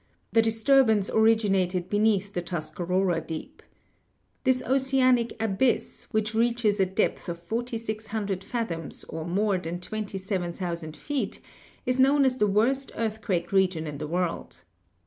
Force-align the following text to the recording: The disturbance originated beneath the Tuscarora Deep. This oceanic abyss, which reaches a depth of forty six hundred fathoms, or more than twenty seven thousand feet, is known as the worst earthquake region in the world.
The 0.31 0.41
disturbance 0.41 1.11
originated 1.11 1.87
beneath 1.87 2.33
the 2.33 2.41
Tuscarora 2.41 3.21
Deep. 3.21 3.61
This 4.45 4.63
oceanic 4.63 5.39
abyss, 5.39 6.07
which 6.09 6.33
reaches 6.33 6.79
a 6.79 6.87
depth 6.87 7.29
of 7.29 7.37
forty 7.37 7.77
six 7.77 8.07
hundred 8.07 8.43
fathoms, 8.43 9.03
or 9.03 9.25
more 9.25 9.59
than 9.59 9.79
twenty 9.79 10.17
seven 10.17 10.53
thousand 10.53 10.97
feet, 10.97 11.39
is 11.85 11.99
known 11.99 12.25
as 12.25 12.37
the 12.37 12.47
worst 12.47 12.91
earthquake 12.95 13.51
region 13.51 13.85
in 13.85 13.99
the 13.99 14.07
world. 14.07 14.63